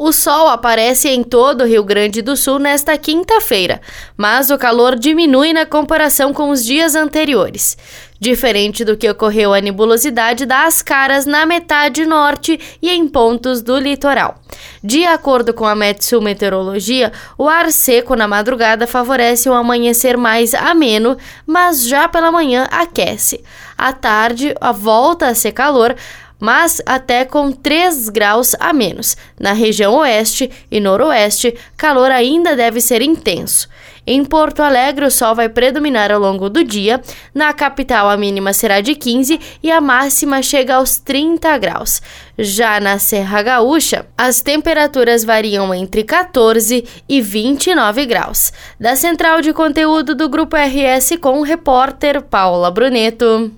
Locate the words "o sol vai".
35.04-35.50